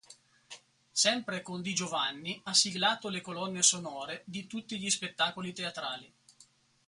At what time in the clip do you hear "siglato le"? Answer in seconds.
2.55-3.21